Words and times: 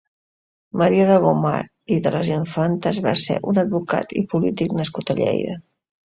Marià 0.81 1.01
de 1.09 1.17
Gomar 1.25 1.57
i 1.95 1.97
de 2.07 2.13
las 2.15 2.31
Infantas 2.35 2.99
va 3.07 3.13
ser 3.23 3.37
un 3.51 3.59
advocat 3.65 4.15
i 4.23 4.25
polític 4.31 4.73
nascut 4.79 5.13
a 5.15 5.17
Lleida. 5.21 5.55